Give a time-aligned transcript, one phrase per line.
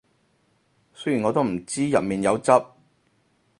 [0.95, 2.51] 雖然我都唔知入面有汁